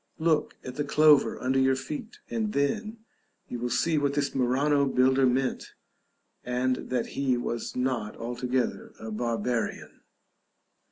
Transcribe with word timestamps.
Look 0.17 0.55
at 0.63 0.77
the 0.77 0.83
clover 0.83 1.39
under 1.39 1.59
your 1.59 1.75
feet, 1.75 2.17
and 2.27 2.53
then 2.53 3.05
you 3.47 3.59
will 3.59 3.69
see 3.69 3.99
what 3.99 4.15
this 4.15 4.33
Murano 4.33 4.83
builder 4.87 5.27
meant, 5.27 5.75
and 6.43 6.89
that 6.89 7.05
he 7.13 7.37
was 7.37 7.75
not 7.75 8.17
altogether 8.17 8.95
a 8.99 9.11
barbarian. 9.11 10.01